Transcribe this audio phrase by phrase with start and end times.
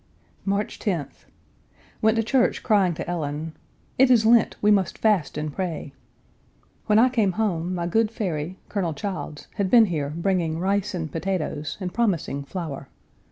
[0.45, 1.25] March 10th.
[2.01, 3.53] Went to church crying to Ellen,
[3.99, 5.93] "It is Lent, we must fast and pray."
[6.87, 11.11] When I came home my good fairy, Colonel Childs, had been here bringing rice and
[11.11, 12.87] potatoes, and promising flour.